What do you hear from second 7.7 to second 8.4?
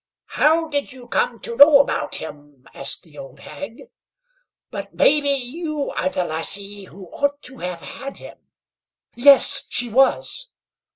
had him?"